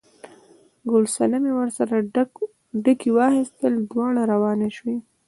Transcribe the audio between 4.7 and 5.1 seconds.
شوې.